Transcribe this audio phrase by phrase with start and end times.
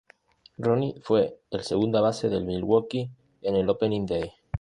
[0.57, 3.11] Ronnie fue el segunda base de Milwaukee
[3.43, 4.33] en el Opening Day.